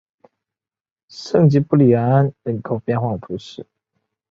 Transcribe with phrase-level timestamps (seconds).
[1.09, 3.67] 圣吉布里安人口变化图示